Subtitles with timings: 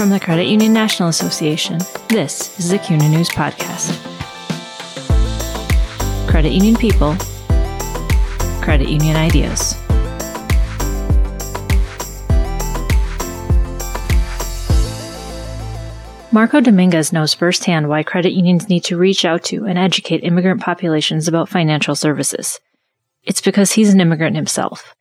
[0.00, 1.78] From the Credit Union National Association,
[2.08, 4.00] this is the CUNA News Podcast.
[6.26, 7.14] Credit Union People,
[8.62, 9.74] Credit Union Ideas.
[16.32, 20.62] Marco Dominguez knows firsthand why credit unions need to reach out to and educate immigrant
[20.62, 22.58] populations about financial services.
[23.24, 24.94] It's because he's an immigrant himself.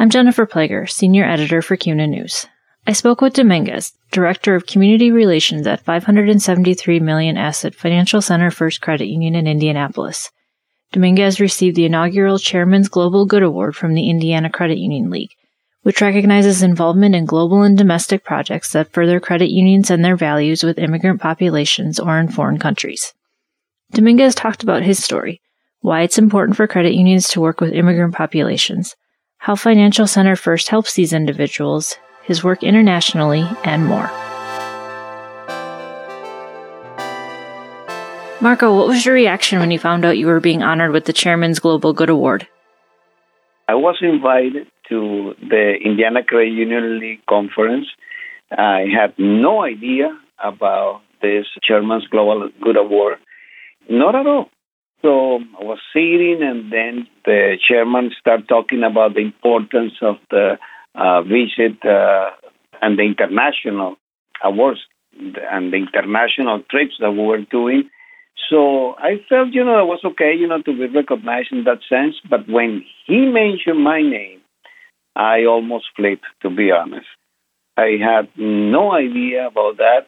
[0.00, 2.46] I'm Jennifer Plager, Senior Editor for CUNA News.
[2.84, 8.80] I spoke with Dominguez, Director of Community Relations at 573 Million Asset Financial Center First
[8.80, 10.30] Credit Union in Indianapolis.
[10.90, 15.30] Dominguez received the inaugural Chairman's Global Good Award from the Indiana Credit Union League,
[15.82, 20.64] which recognizes involvement in global and domestic projects that further credit unions and their values
[20.64, 23.14] with immigrant populations or in foreign countries.
[23.92, 25.40] Dominguez talked about his story,
[25.82, 28.96] why it's important for credit unions to work with immigrant populations,
[29.38, 34.10] how Financial Center First helps these individuals, his work internationally, and more.
[38.40, 41.12] Marco, what was your reaction when you found out you were being honored with the
[41.12, 42.48] Chairman's Global Good Award?
[43.68, 47.86] I was invited to the Indiana Credit Union League conference.
[48.50, 53.18] I had no idea about this Chairman's Global Good Award.
[53.88, 54.50] Not at all.
[55.02, 60.58] So I was sitting, and then the chairman started talking about the importance of the
[60.94, 62.30] visit uh,
[62.80, 63.96] and the international
[64.42, 64.80] awards
[65.18, 67.90] and the international trips that we were doing.
[68.50, 71.80] So I felt, you know, it was okay, you know, to be recognized in that
[71.88, 72.16] sense.
[72.28, 74.40] But when he mentioned my name,
[75.14, 77.06] I almost flipped, to be honest.
[77.76, 80.06] I had no idea about that.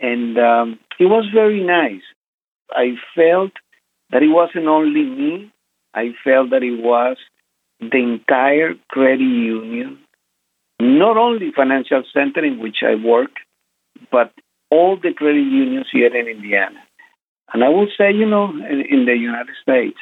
[0.00, 2.02] And um, it was very nice.
[2.70, 3.52] I felt
[4.10, 5.52] that it wasn't only me,
[5.94, 7.16] I felt that it was
[7.80, 9.98] the entire credit union,
[10.80, 13.30] not only financial center in which I work,
[14.10, 14.32] but
[14.70, 16.80] all the credit unions here in Indiana.
[17.52, 19.96] And I will say, you know, in, in the United States,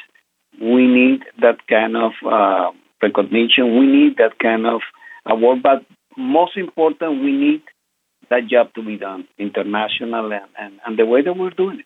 [0.59, 3.79] we need that kind of uh, recognition.
[3.79, 4.81] We need that kind of
[5.25, 5.61] award.
[5.61, 5.85] But
[6.17, 7.61] most important, we need
[8.29, 11.85] that job to be done international and, and, and the way that we're doing it.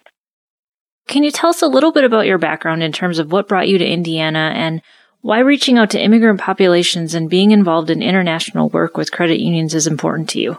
[1.07, 3.67] Can you tell us a little bit about your background in terms of what brought
[3.67, 4.81] you to Indiana and
[5.21, 9.75] why reaching out to immigrant populations and being involved in international work with credit unions
[9.75, 10.57] is important to you?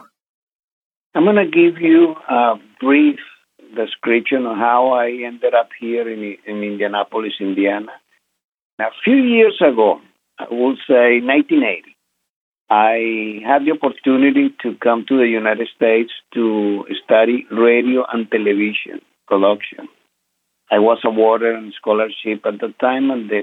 [1.15, 3.19] I'm going to give you a brief
[3.75, 7.91] description of how I ended up here in, in Indianapolis, Indiana.
[8.79, 9.99] A few years ago,
[10.39, 11.95] I will say 1980,
[12.69, 19.01] I had the opportunity to come to the United States to study radio and television
[19.27, 19.89] production.
[20.71, 23.41] I was awarded a scholarship at the time, and the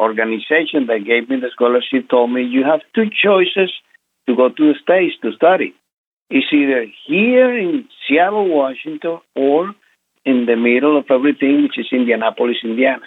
[0.00, 3.70] organization that gave me the scholarship told me you have two choices
[4.26, 5.74] to go to the States to study.
[6.30, 9.74] It's either here in Seattle, Washington, or
[10.24, 13.06] in the middle of everything, which is Indianapolis, Indiana.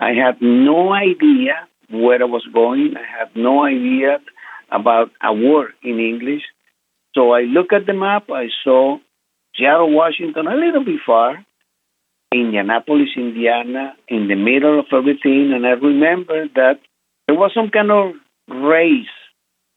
[0.00, 2.94] I had no idea where I was going.
[2.96, 4.18] I had no idea
[4.70, 6.42] about a word in English.
[7.14, 8.30] So I looked at the map.
[8.30, 8.98] I saw
[9.56, 11.44] Seattle, Washington, a little bit far,
[12.40, 15.52] Indianapolis, Indiana, in the middle of everything.
[15.54, 16.80] And I remember that
[17.26, 18.12] there was some kind of
[18.48, 19.14] race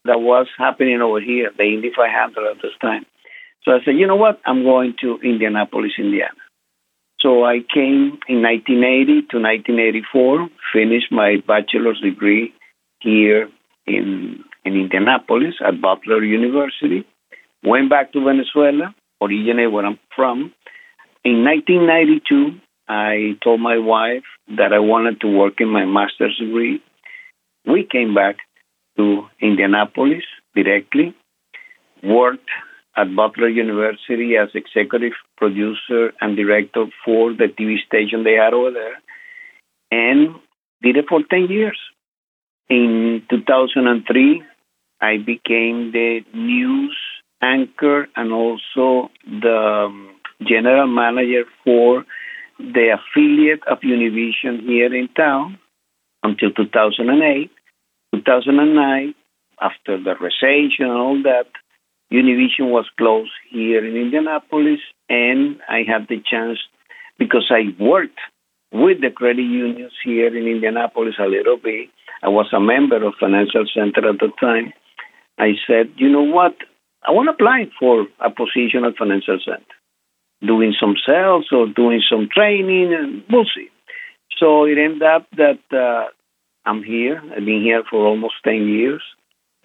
[0.04, 3.06] that was happening over here, the Indy 500 at this time.
[3.64, 4.40] So I said, you know what?
[4.44, 6.34] I'm going to Indianapolis, Indiana.
[7.20, 12.54] So I came in 1980 to 1984, finished my bachelor's degree
[13.00, 13.48] here
[13.86, 17.04] in, in Indianapolis at Butler University,
[17.64, 20.52] went back to Venezuela, originally where I'm from,
[21.24, 24.24] in 1992, I told my wife
[24.56, 26.82] that I wanted to work in my master's degree.
[27.66, 28.36] We came back
[28.96, 30.24] to Indianapolis
[30.54, 31.14] directly,
[32.02, 32.48] worked
[32.96, 38.70] at Butler University as executive producer and director for the TV station they had over
[38.72, 38.98] there,
[39.90, 40.34] and
[40.82, 41.78] did it for 10 years.
[42.68, 44.42] In 2003,
[45.00, 46.96] I became the news
[47.40, 52.04] anchor and also the um, general manager for
[52.58, 55.58] the affiliate of Univision here in town
[56.22, 57.50] until 2008.
[58.14, 59.14] 2009,
[59.60, 61.46] after the recession and all that,
[62.12, 66.58] Univision was closed here in Indianapolis, and I had the chance
[67.18, 68.18] because I worked
[68.72, 71.90] with the credit unions here in Indianapolis a little bit.
[72.22, 74.72] I was a member of Financial Center at the time.
[75.38, 76.56] I said, you know what?
[77.06, 79.77] I want to apply for a position at Financial Center
[80.44, 83.68] doing some sales or doing some training, and we'll see.
[84.38, 86.10] So it ended up that uh,
[86.64, 87.20] I'm here.
[87.36, 89.02] I've been here for almost 10 years.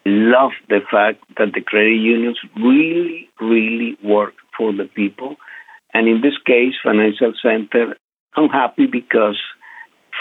[0.05, 5.35] love the fact that the credit unions really, really work for the people.
[5.93, 7.95] And in this case, Financial Center,
[8.35, 9.39] I'm happy because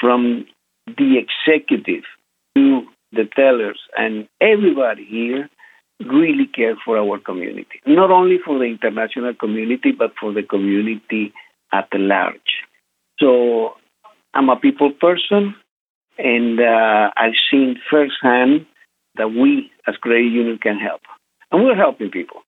[0.01, 0.47] from
[0.87, 2.05] the executive
[2.55, 2.83] to
[3.13, 5.49] the tellers and everybody here
[6.07, 7.81] really care for our community.
[7.87, 11.33] Not only for the international community, but for the community
[11.73, 12.65] at large.
[13.19, 13.75] So
[14.35, 15.55] I'm a people person,
[16.19, 18.67] and uh, I've seen firsthand
[19.17, 21.03] that we as credit union can help.
[21.51, 22.43] And we're helping people.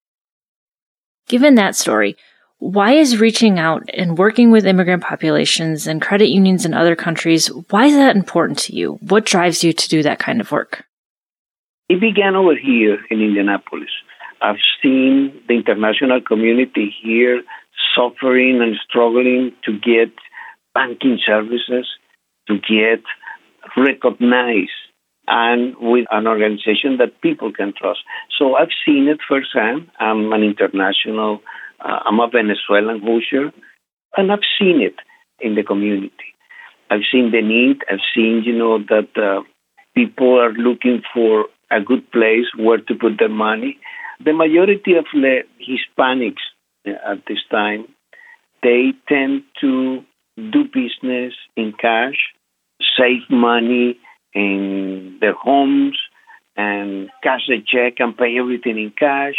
[1.28, 2.16] Given that story,
[2.58, 7.48] why is reaching out and working with immigrant populations and credit unions in other countries,
[7.68, 8.94] why is that important to you?
[9.02, 10.84] What drives you to do that kind of work?
[11.88, 13.90] It began over here in Indianapolis.
[14.40, 17.42] I've seen the international community here
[17.94, 20.12] suffering and struggling to get
[20.74, 21.86] banking services,
[22.48, 23.02] to get
[23.76, 24.70] recognized
[25.26, 28.00] and with an organization that people can trust.
[28.38, 29.90] So I've seen it firsthand.
[29.98, 31.40] I'm an international,
[31.80, 33.52] uh, I'm a Venezuelan Hoosier,
[34.16, 34.96] and I've seen it
[35.40, 36.34] in the community.
[36.90, 37.82] I've seen the need.
[37.90, 39.42] I've seen, you know, that uh,
[39.94, 43.78] people are looking for a good place where to put their money.
[44.24, 46.44] The majority of the Hispanics
[46.86, 47.86] uh, at this time,
[48.62, 50.02] they tend to
[50.36, 52.18] do business in cash,
[52.96, 53.98] save money
[54.34, 55.98] in their homes,
[56.56, 59.34] and cash a check and pay everything in cash.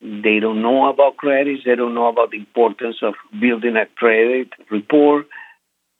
[0.00, 1.62] They don't know about credits.
[1.64, 5.26] They don't know about the importance of building a credit report.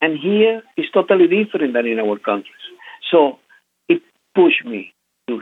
[0.01, 2.65] And here it's totally different than in our countries.
[3.11, 3.37] So
[3.87, 4.01] it
[4.35, 4.93] pushed me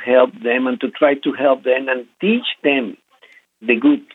[0.09, 2.97] help them and to try to help them and teach them
[3.61, 4.05] the good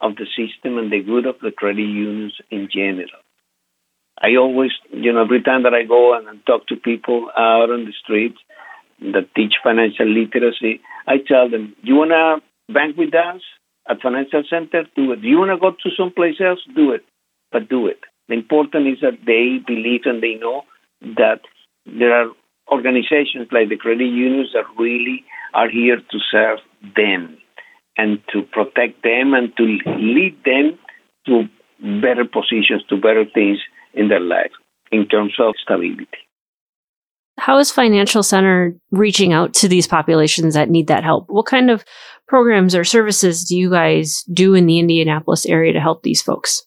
[0.00, 3.20] of the system and the good of the credit unions in general.
[4.20, 7.84] I always, you know, every time that I go and talk to people out on
[7.84, 8.38] the streets
[9.00, 13.42] that teach financial literacy, I tell them, you want to bank with us
[13.88, 14.84] at Financial Center?
[14.96, 15.22] Do it.
[15.22, 16.60] Do you want to go to someplace else?
[16.74, 17.04] Do it.
[17.52, 18.00] But do it.
[18.28, 20.62] The important is that they believe and they know
[21.00, 21.40] that
[21.84, 22.30] there are
[22.70, 25.24] organizations like the credit unions that really
[25.56, 26.58] are here to serve
[26.94, 27.38] them
[27.96, 30.78] and to protect them and to lead them
[31.26, 31.48] to
[32.00, 33.58] better positions, to better things
[33.94, 34.52] in their life
[34.92, 36.06] in terms of stability.
[37.38, 41.28] How is Financial Center reaching out to these populations that need that help?
[41.28, 41.84] What kind of
[42.28, 46.62] programs or services do you guys do in the Indianapolis area to help these folks?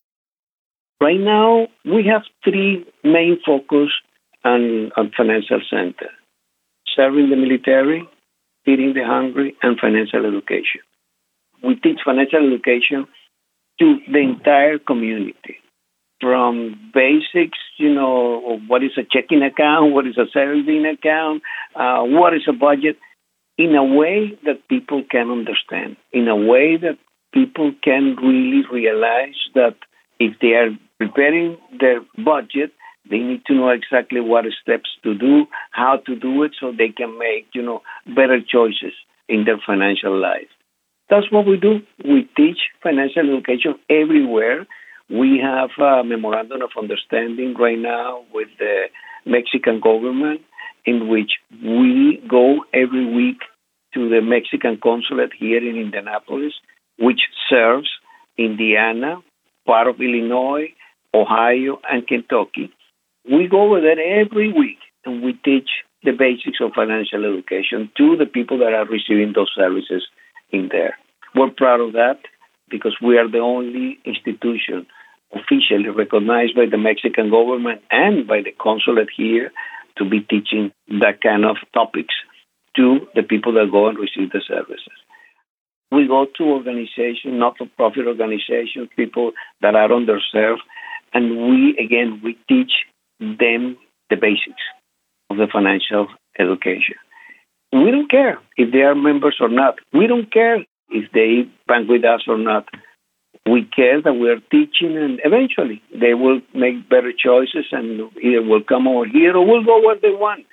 [1.01, 3.89] Right now, we have three main focus
[4.43, 6.09] on, on Financial Center
[6.95, 8.07] serving the military,
[8.69, 10.81] feeding the hungry, and financial education.
[11.63, 13.07] We teach financial education
[13.79, 15.57] to the entire community
[16.21, 21.41] from basics, you know, what is a checking account, what is a saving account,
[21.75, 22.97] uh, what is a budget,
[23.57, 26.97] in a way that people can understand, in a way that
[27.33, 29.75] people can really realize that
[30.19, 30.69] if they are
[30.99, 32.71] preparing their budget,
[33.09, 36.89] they need to know exactly what steps to do, how to do it, so they
[36.89, 38.93] can make, you know, better choices
[39.27, 40.49] in their financial life.
[41.09, 41.79] That's what we do.
[42.03, 44.67] We teach financial education everywhere
[45.09, 48.85] we have a memorandum of understanding right now with the
[49.25, 50.41] Mexican government
[50.85, 51.31] in which
[51.63, 53.39] we go every week
[53.95, 56.53] to the Mexican consulate here in Indianapolis,
[56.99, 57.89] which serves
[58.37, 59.15] Indiana,
[59.65, 60.67] part of Illinois,
[61.13, 62.71] Ohio, and Kentucky.
[63.25, 65.69] We go over there every week and we teach
[66.03, 70.07] the basics of financial education to the people that are receiving those services
[70.51, 70.97] in there.
[71.35, 72.19] We're proud of that
[72.69, 74.87] because we are the only institution
[75.33, 79.51] officially recognized by the Mexican government and by the consulate here
[79.97, 82.13] to be teaching that kind of topics
[82.75, 84.97] to the people that go and receive the services.
[85.91, 90.61] We go to organizations, not-for-profit organizations, people that are underserved,
[91.13, 92.71] and we, again, we teach
[93.19, 93.77] them
[94.09, 94.61] the basics
[95.29, 96.07] of the financial
[96.37, 96.95] education.
[97.71, 99.75] We don't care if they are members or not.
[99.93, 102.65] We don't care if they bank with us or not
[103.45, 108.41] we care that we are teaching, and eventually they will make better choices and either
[108.41, 110.45] will come over here or will go where they want.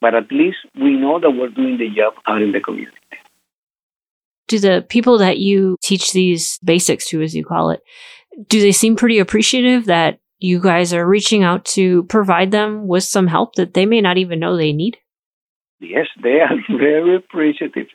[0.00, 2.96] But at least we know that we're doing the job out in the community.
[4.46, 7.80] Do the people that you teach these basics to, as you call it,
[8.48, 13.04] do they seem pretty appreciative that you guys are reaching out to provide them with
[13.04, 14.98] some help that they may not even know they need?
[15.80, 17.86] Yes, they are very appreciative.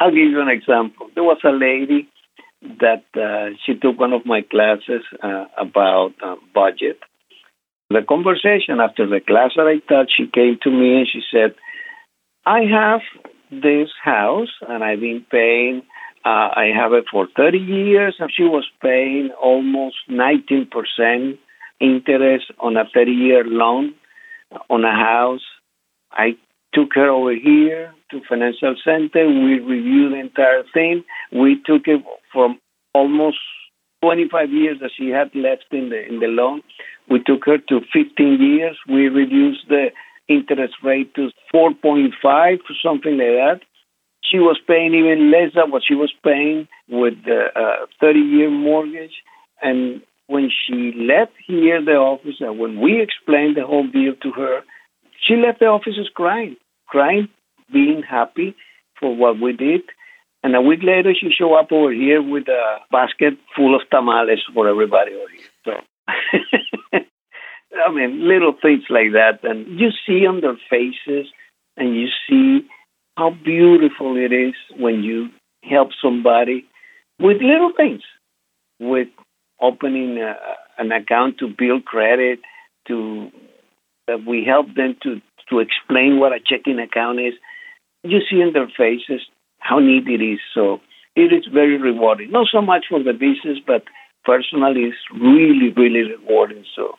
[0.00, 1.08] I'll give you an example.
[1.14, 2.08] There was a lady
[2.80, 6.98] that uh, she took one of my classes uh, about uh, budget.
[7.90, 11.54] The conversation after the class that I taught, she came to me and she said,
[12.44, 13.00] I have
[13.50, 15.82] this house, and I've been paying.
[16.24, 21.38] Uh, I have it for 30 years, and she was paying almost 19%
[21.80, 23.94] interest on a 30 year loan
[24.70, 25.44] on a house.
[26.12, 26.36] I
[26.72, 29.26] took her over here to financial center.
[29.26, 31.04] We reviewed the entire thing.
[31.32, 32.02] We took it
[32.32, 32.58] from
[32.94, 33.38] almost
[34.02, 36.62] 25 years that she had left in the in the loan.
[37.08, 38.76] We took her to 15 years.
[38.88, 39.88] We reduced the
[40.28, 43.60] interest rate to 4.5 or something like that.
[44.22, 48.50] She was paying even less than what she was paying with the uh, 30 year
[48.50, 49.22] mortgage.
[49.62, 54.32] And when she left here the office, and when we explained the whole deal to
[54.32, 54.62] her,
[55.26, 56.56] she left the offices crying,
[56.86, 57.28] crying,
[57.72, 58.54] being happy
[58.98, 59.82] for what we did.
[60.42, 64.42] And a week later, she showed up over here with a basket full of tamales
[64.52, 65.48] for everybody over here.
[65.64, 65.72] So,
[67.86, 69.40] I mean, little things like that.
[69.42, 71.26] And you see on their faces
[71.76, 72.66] and you see
[73.16, 75.30] how beautiful it is when you
[75.64, 76.66] help somebody
[77.18, 78.02] with little things,
[78.78, 79.08] with
[79.60, 80.34] opening a,
[80.78, 82.40] an account to build credit,
[82.88, 83.30] to
[84.06, 85.20] that we help them to
[85.50, 87.34] to explain what a checking account is.
[88.02, 89.26] You see in their faces
[89.58, 90.40] how neat it is.
[90.54, 90.80] So
[91.14, 92.30] it is very rewarding.
[92.30, 93.82] Not so much for the business, but
[94.24, 96.64] personally, it's really, really rewarding.
[96.74, 96.96] So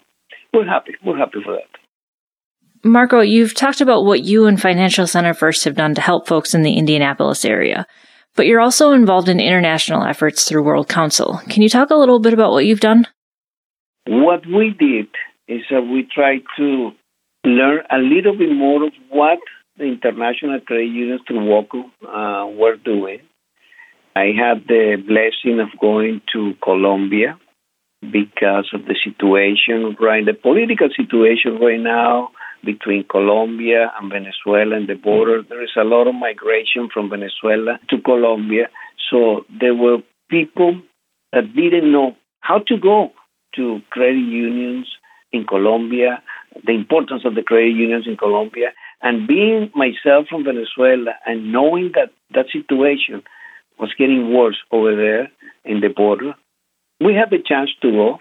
[0.54, 0.94] we're happy.
[1.06, 1.70] We're happy for that.
[2.84, 6.54] Marco, you've talked about what you and Financial Center First have done to help folks
[6.54, 7.86] in the Indianapolis area,
[8.38, 11.42] but you're also involved in international efforts through World Council.
[11.50, 13.08] Can you talk a little bit about what you've done?
[14.06, 15.08] What we did
[15.48, 16.92] is that we tried to
[17.44, 19.40] learn a little bit more of what
[19.78, 23.20] the international trade unions through WOCCU uh, were doing.
[24.16, 27.40] I had the blessing of going to Colombia
[28.02, 30.26] because of the situation, right?
[30.26, 32.30] The political situation right now
[32.68, 35.42] between Colombia and Venezuela and the border.
[35.42, 38.66] There is a lot of migration from Venezuela to Colombia.
[39.10, 40.82] So there were people
[41.32, 43.12] that didn't know how to go
[43.56, 44.88] to credit unions
[45.32, 46.22] in Colombia,
[46.66, 48.70] the importance of the credit unions in Colombia,
[49.02, 53.24] and being myself from Venezuela and knowing that that situation
[53.80, 55.32] was getting worse over there
[55.64, 56.34] in the border,
[57.00, 58.20] we had the chance to go.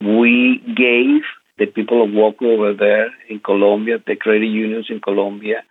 [0.00, 1.22] We gave
[1.60, 5.62] the people of WOCCU over there in Colombia, the credit unions in Colombia,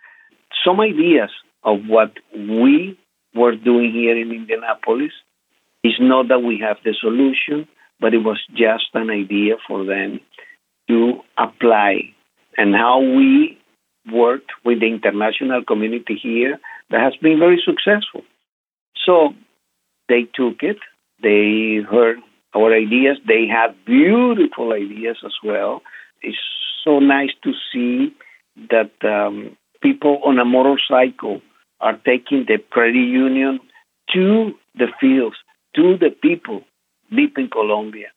[0.64, 1.30] some ideas
[1.64, 2.96] of what we
[3.34, 5.10] were doing here in Indianapolis.
[5.82, 7.66] It's not that we have the solution,
[7.98, 10.20] but it was just an idea for them
[10.88, 12.14] to apply
[12.56, 13.58] and how we
[14.12, 16.58] worked with the international community here
[16.90, 18.22] that has been very successful.
[19.04, 19.34] So
[20.08, 20.78] they took it,
[21.22, 22.18] they heard
[22.54, 25.82] our ideas, they have beautiful ideas as well.
[26.22, 26.38] It's
[26.84, 28.14] so nice to see
[28.70, 31.40] that um, people on a motorcycle
[31.80, 33.60] are taking the credit union
[34.12, 35.36] to the fields,
[35.76, 36.62] to the people
[37.14, 38.08] deep in Colombia.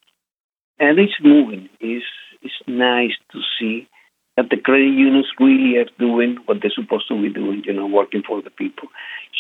[0.80, 1.70] And it's moving.
[1.80, 2.06] It's,
[2.42, 3.88] it's nice to see
[4.36, 7.86] that the credit unions really are doing what they're supposed to be doing, you know,
[7.86, 8.88] working for the people.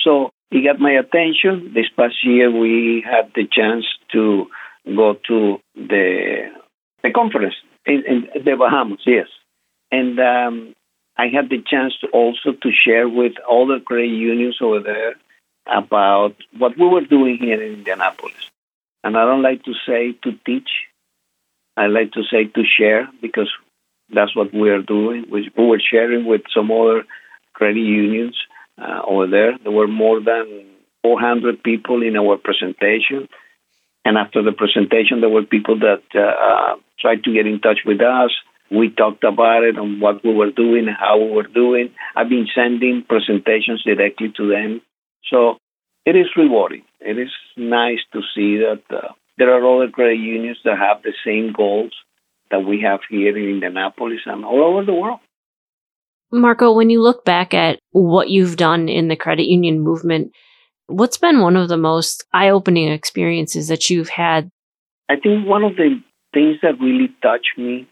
[0.03, 1.71] So it got my attention.
[1.73, 4.47] This past year, we had the chance to
[4.85, 6.49] go to the
[7.03, 9.27] the conference in, in the Bahamas, yes,
[9.91, 10.73] and um,
[11.17, 15.15] I had the chance to also to share with all the credit unions over there
[15.67, 18.33] about what we were doing here in Indianapolis.
[19.03, 20.69] And I don't like to say to teach.
[21.75, 23.51] I like to say to share because
[24.13, 25.25] that's what we are doing.
[25.29, 27.03] We, we were sharing with some other
[27.53, 28.37] credit unions
[28.77, 29.57] uh, over there.
[29.57, 30.65] There were more than
[31.03, 33.27] 400 people in our presentation.
[34.05, 37.79] And after the presentation, there were people that uh, uh, tried to get in touch
[37.85, 38.31] with us.
[38.69, 41.91] We talked about it and what we were doing, how we were doing.
[42.15, 44.81] I've been sending presentations directly to them.
[45.29, 45.57] So
[46.05, 46.83] it is rewarding.
[46.99, 51.13] It is nice to see that uh, there are other credit unions that have the
[51.25, 51.93] same goals
[52.51, 55.19] that we have here in Indianapolis and all over the world.
[56.31, 60.31] Marco, when you look back at what you've done in the credit union movement,
[60.87, 64.49] what's been one of the most eye opening experiences that you've had?
[65.09, 66.01] I think one of the
[66.33, 67.87] things that really touched me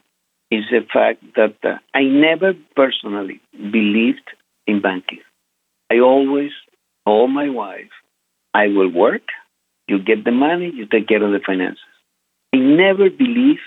[0.50, 4.28] is the fact that uh, I never personally believed
[4.66, 5.20] in banking.
[5.90, 6.50] I always
[7.06, 7.90] told my wife,
[8.54, 9.22] I will work,
[9.88, 11.80] you get the money, you take care of the finances.
[12.54, 13.60] I never believed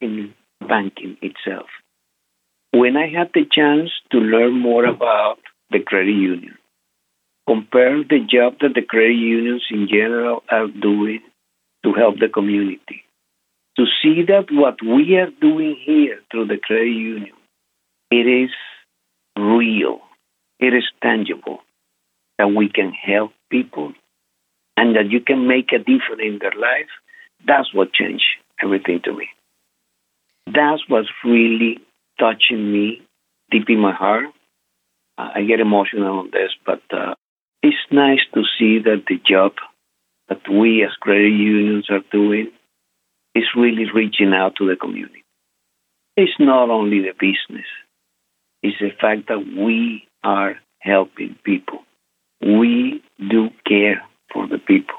[0.00, 1.66] in banking itself.
[2.72, 5.38] When I had the chance to learn more about
[5.70, 6.58] the credit union,
[7.46, 11.20] compare the job that the credit unions in general are doing
[11.84, 13.04] to help the community,
[13.76, 17.34] to see that what we are doing here through the credit union,
[18.10, 18.50] it is
[19.38, 20.00] real,
[20.58, 21.60] it is tangible,
[22.38, 23.92] that we can help people
[24.76, 26.90] and that you can make a difference in their life,
[27.46, 28.24] that's what changed
[28.62, 29.28] everything to me.
[30.46, 31.78] That's what's really
[32.18, 33.02] touching me
[33.50, 34.26] deep in my heart.
[35.18, 37.14] I get emotional on this, but uh,
[37.62, 39.52] it's nice to see that the job
[40.28, 42.50] that we as credit unions are doing
[43.34, 45.24] is really reaching out to the community.
[46.16, 47.66] It's not only the business,
[48.62, 51.80] it's the fact that we are helping people.
[52.40, 54.96] We do care for the people.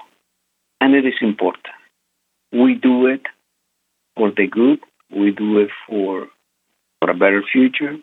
[0.80, 1.66] And it is important.
[2.52, 3.22] We do it
[4.16, 4.80] for the good,
[5.12, 6.28] we do it for,
[7.00, 7.98] for a better future.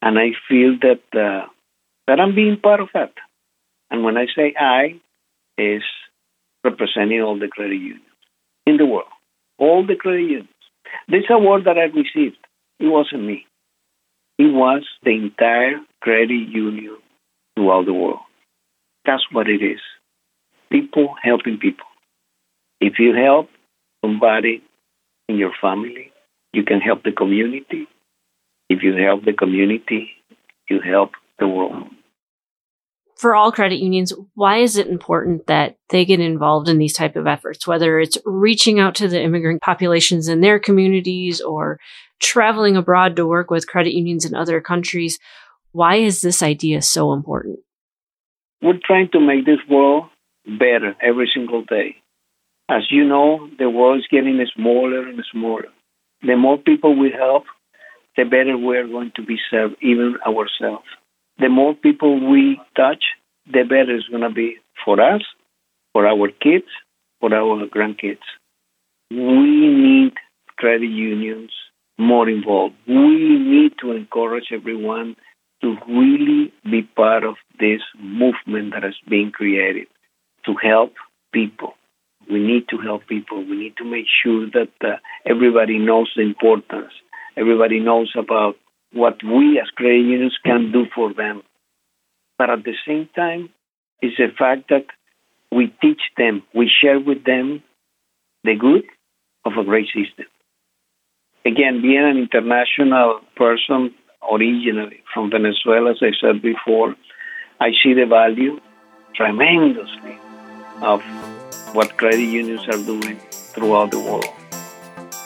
[0.00, 1.48] And I feel that, uh,
[2.06, 3.12] that I'm being part of that.
[3.90, 5.00] And when I say I,
[5.58, 5.82] is
[6.64, 8.04] representing all the credit unions
[8.66, 9.08] in the world,
[9.58, 10.48] all the credit unions.
[11.08, 12.38] This award that I received,
[12.78, 13.46] it wasn't me.
[14.38, 16.96] It was the entire credit union
[17.56, 18.20] throughout the world.
[19.04, 19.80] That's what it is.
[20.70, 21.86] People helping people.
[22.80, 23.48] If you help
[24.04, 24.62] somebody
[25.28, 26.12] in your family,
[26.52, 27.88] you can help the community.
[28.68, 30.10] If you help the community,
[30.68, 31.88] you help the world
[33.18, 37.16] for all credit unions, why is it important that they get involved in these type
[37.16, 41.80] of efforts, whether it's reaching out to the immigrant populations in their communities or
[42.20, 45.18] traveling abroad to work with credit unions in other countries?
[45.72, 47.58] Why is this idea so important?
[48.62, 50.04] We're trying to make this world
[50.46, 51.96] better every single day.
[52.68, 55.66] As you know, the world is getting smaller and smaller.
[56.22, 57.44] The more people we help,
[58.16, 60.86] the better we're going to be served, even ourselves
[61.38, 63.04] the more people we touch,
[63.46, 65.22] the better it's going to be for us,
[65.92, 66.66] for our kids,
[67.20, 68.26] for our grandkids.
[69.10, 70.14] We need
[70.56, 71.50] credit unions
[71.98, 72.74] more involved.
[72.86, 75.16] We need to encourage everyone
[75.62, 79.88] to really be part of this movement that is being created
[80.46, 80.94] to help
[81.32, 81.74] people.
[82.30, 83.38] We need to help people.
[83.44, 86.92] We need to make sure that uh, everybody knows the importance.
[87.36, 88.56] Everybody knows about
[88.92, 91.42] what we as credit unions can do for them.
[92.38, 93.50] But at the same time,
[94.00, 94.86] it's the fact that
[95.50, 97.62] we teach them, we share with them
[98.44, 98.84] the good
[99.44, 100.26] of a great system.
[101.44, 103.94] Again, being an international person
[104.30, 106.94] originally from Venezuela, as I said before,
[107.60, 108.60] I see the value
[109.14, 110.18] tremendously
[110.82, 111.02] of
[111.74, 114.26] what credit unions are doing throughout the world.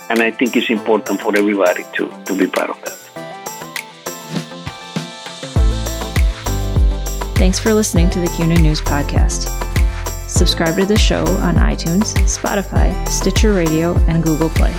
[0.09, 3.02] And I think it's important for everybody to, to be part of that.
[7.43, 9.49] Thanks for listening to the CUNA News Podcast.
[10.31, 14.73] Subscribe to the show on iTunes, Spotify, Stitcher Radio, and Google Play.